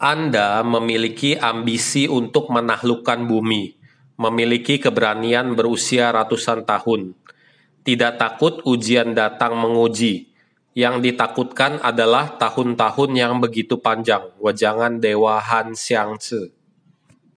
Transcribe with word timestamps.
Anda 0.00 0.64
memiliki 0.64 1.36
ambisi 1.36 2.08
untuk 2.08 2.48
menaklukkan 2.48 3.28
bumi, 3.28 3.76
memiliki 4.16 4.80
keberanian 4.80 5.52
berusia 5.52 6.08
ratusan 6.08 6.64
tahun. 6.64 7.12
Tidak 7.84 8.16
takut 8.16 8.64
ujian 8.64 9.12
datang 9.12 9.60
menguji. 9.60 10.32
Yang 10.72 11.04
ditakutkan 11.04 11.84
adalah 11.84 12.40
tahun-tahun 12.40 13.10
yang 13.12 13.44
begitu 13.44 13.76
panjang. 13.76 14.32
Wajangan 14.40 15.04
Dewa 15.04 15.36
Han 15.36 15.76
Xiangzi 15.76 16.59